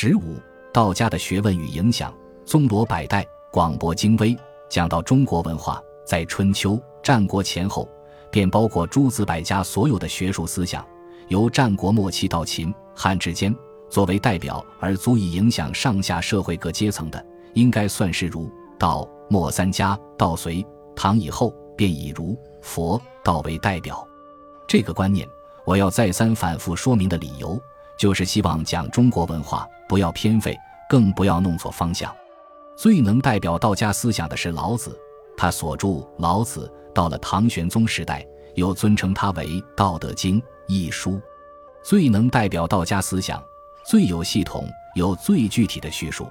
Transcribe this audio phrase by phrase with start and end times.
[0.00, 0.36] 十五，
[0.72, 2.14] 道家的学问与影响，
[2.44, 4.38] 宗罗百代，广博精微。
[4.68, 7.88] 讲到中国文化，在春秋战国前后，
[8.30, 10.86] 便包括诸子百家所有的学术思想，
[11.26, 13.52] 由战国末期到秦汉之间，
[13.90, 19.98] 作为代表而足以影响上下社会各阶层的，应该算是儒、道、墨三家。
[20.16, 24.06] 到隋唐以后，便以儒、佛、道为代表。
[24.68, 25.28] 这个观念，
[25.64, 27.60] 我要再三反复说明的理由，
[27.98, 30.56] 就是希望讲中国文化不要偏废，
[30.88, 32.14] 更不要弄错方向。
[32.76, 34.96] 最能代表道家思想的是老子，
[35.36, 41.20] 他所著《老子》到了唐玄宗时代，又尊称他为《道德经》一书。
[41.82, 43.42] 最能代表道家思想，
[43.84, 46.30] 最有系统、有最具体的叙述。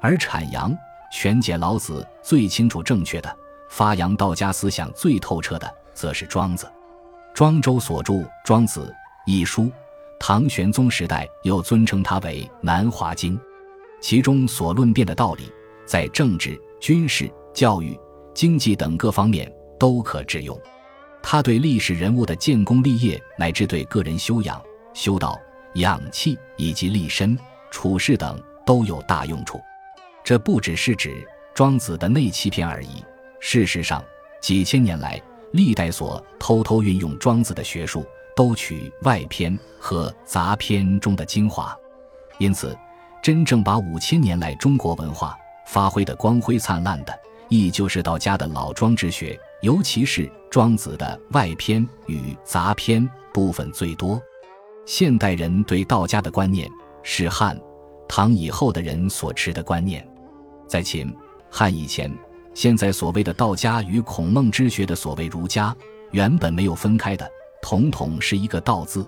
[0.00, 0.74] 而阐扬、
[1.12, 3.36] 全解老子最清楚正确的、
[3.68, 6.66] 发扬道家思想最透彻的，则是庄子。
[7.34, 8.14] 庄周所著
[8.44, 8.94] 《庄子》
[9.30, 9.70] 一书，
[10.18, 13.36] 唐玄宗时代又尊称他为《南华经》，
[14.00, 15.52] 其中所论辩的道理。
[15.86, 17.94] 在政治、军事、教育、
[18.32, 20.58] 经济等各方面都可致用。
[21.22, 24.62] 他对历史人物的建功立业，乃至对个人修养、
[24.94, 25.38] 修道、
[25.74, 27.38] 养气以及立身
[27.70, 29.60] 处世等都有大用处。
[30.24, 33.04] 这不只是指庄子的内七篇而已。
[33.40, 34.02] 事实上，
[34.40, 35.20] 几千年来，
[35.52, 38.06] 历代所偷偷运用庄子的学术，
[38.36, 41.76] 都取外篇和杂篇中的精华。
[42.38, 42.76] 因此，
[43.22, 45.36] 真正把五千年来中国文化。
[45.66, 47.18] 发挥的光辉灿烂的，
[47.48, 54.20] 亦就是道家的老庄之学，尤其是庄子的外篇与杂篇部分最多。
[54.84, 56.70] 现代人对道家的观念
[57.02, 57.58] 是汉、
[58.06, 60.06] 唐以后的人所持的观念，
[60.68, 61.10] 在秦、
[61.50, 62.12] 汉以前，
[62.52, 65.74] 现在所谓的道家与孔孟之学的所谓儒家，
[66.10, 67.26] 原本没有分开的，
[67.64, 69.06] 统统是一个道字，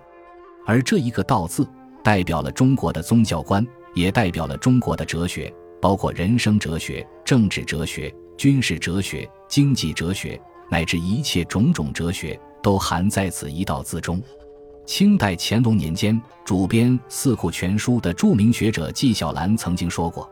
[0.64, 1.68] 而这一个道字，
[2.02, 5.52] 代表了中国的宗教观，也代表了中国的哲学。
[5.78, 10.40] 包括人生哲学、政治哲学、军事哲学、经济哲学，
[10.70, 14.22] 乃至一切种种哲学，都含在此一道字中。
[14.86, 20.26] 清代乾隆年间，主编《四库全书》的著名学者纪晓岚曾经说过：“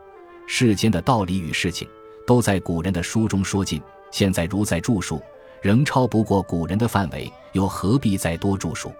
[0.47, 1.87] 世间的道理与事情，
[2.25, 3.79] 都在古人的书中说尽。
[4.09, 5.21] 现在如在著述，
[5.65, 8.91] 仍超不过古人的范围，又何必再多著述？”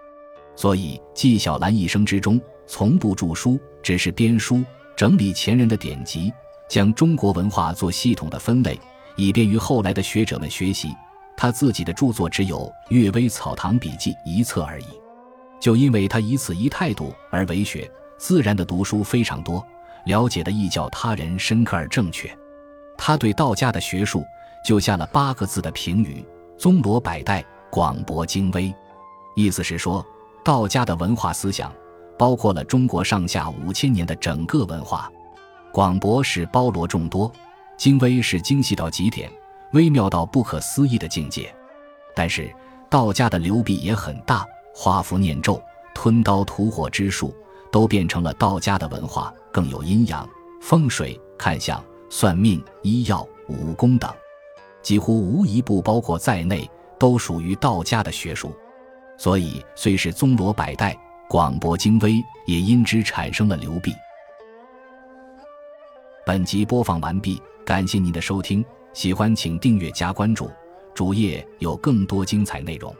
[0.57, 4.63] 所以，纪晓岚一生之中从不著书，只是编书。
[4.95, 6.33] 整理前人的典籍，
[6.67, 8.79] 将中国文化做系统的分类，
[9.15, 10.89] 以便于后来的学者们学习。
[11.37, 12.57] 他自己的著作只有
[12.89, 14.85] 《阅微草堂笔记》一册而已。
[15.59, 17.87] 就因为他以此一态度而为学，
[18.17, 19.63] 自然的读书非常多，
[20.05, 22.35] 了解的亦较他人深刻而正确。
[22.97, 24.25] 他对道家的学术
[24.65, 26.25] 就下了八个字的评语：
[26.57, 28.73] 宗罗百代，广博精微。
[29.35, 30.05] 意思是说，
[30.43, 31.71] 道家的文化思想。
[32.17, 35.11] 包括了中国上下五千年的整个文化，
[35.69, 37.29] 广博是包罗众多，
[37.77, 39.29] 精微是精细到极点，
[39.73, 41.53] 微妙到不可思议的境界。
[42.15, 42.49] 但是
[42.89, 45.61] 道家的流弊也很大，画符念咒、
[45.93, 47.35] 吞刀吐火之术，
[47.69, 50.25] 都变成了道家的文化，更有阴阳、
[50.61, 54.09] 风水、看相、算命、医药、武功等，
[54.85, 56.69] 几乎无一不包括在内，
[56.99, 58.55] 都属于道家的学术。
[59.17, 60.95] 所以虽是宗罗百代。
[61.27, 63.91] 广博精微，也因之产生了流弊。
[66.23, 68.63] 本集播放完毕，感谢您的收听，
[68.93, 70.51] 喜欢请订阅加关注，
[70.93, 72.95] 主页有更多精彩内容。